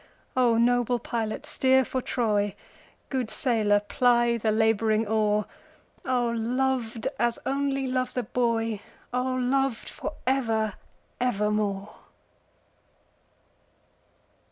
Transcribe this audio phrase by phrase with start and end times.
[0.35, 2.55] O noble pilot steer for Troy,
[3.09, 10.73] Good sailor ply the labouring oar,O loved as only loves a boy!O loved for ever
[11.19, 11.97] evermore!